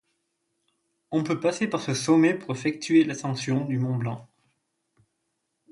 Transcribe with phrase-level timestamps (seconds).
[1.11, 4.27] On peut passer par ce sommet pour effectuer l'ascension du mont Blanc.